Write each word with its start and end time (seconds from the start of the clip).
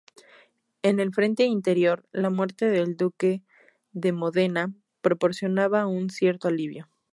En 0.81 0.99
el 0.99 1.13
frente 1.13 1.43
interno, 1.43 1.97
la 2.11 2.31
muerte 2.31 2.65
del 2.65 2.97
duque 2.97 3.43
de 3.91 4.11
Módena 4.11 4.73
proporcionaba 5.01 5.85
un 5.85 6.09
cierto 6.09 6.47
alivio. 6.47 6.89